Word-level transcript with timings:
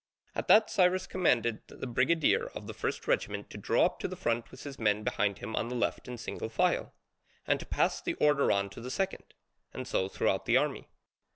At 0.33 0.47
that 0.47 0.71
Cyrus 0.71 1.05
commanded 1.05 1.61
the 1.67 1.85
brigadier 1.85 2.47
of 2.55 2.65
the 2.65 2.73
first 2.73 3.07
regiment 3.07 3.51
to 3.51 3.57
draw 3.59 3.85
up 3.85 3.99
to 3.99 4.07
the 4.07 4.15
front 4.15 4.49
with 4.49 4.63
his 4.63 4.79
men 4.79 5.03
behind 5.03 5.37
him 5.37 5.55
on 5.55 5.69
the 5.69 5.75
left 5.75 6.07
in 6.07 6.17
single 6.17 6.49
file, 6.49 6.95
and 7.45 7.59
to 7.59 7.67
pass 7.67 8.01
the 8.01 8.15
order 8.15 8.51
on 8.51 8.71
to 8.71 8.81
the 8.81 8.89
second, 8.89 9.35
and 9.75 9.87
so 9.87 10.09
throughout 10.09 10.45
the 10.47 10.57
army. 10.57 10.87